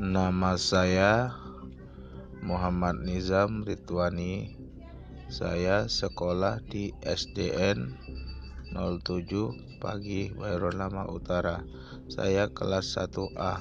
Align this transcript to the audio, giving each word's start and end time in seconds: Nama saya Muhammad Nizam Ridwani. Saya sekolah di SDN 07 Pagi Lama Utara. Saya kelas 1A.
Nama 0.00 0.56
saya 0.56 1.28
Muhammad 2.40 3.04
Nizam 3.04 3.60
Ridwani. 3.68 4.56
Saya 5.28 5.92
sekolah 5.92 6.64
di 6.64 6.96
SDN 7.04 8.00
07 8.72 9.76
Pagi 9.76 10.32
Lama 10.72 11.04
Utara. 11.04 11.60
Saya 12.08 12.48
kelas 12.48 12.96
1A. 12.96 13.60